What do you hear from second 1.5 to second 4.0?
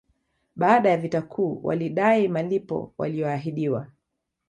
walidai malipo waliyoahidiwa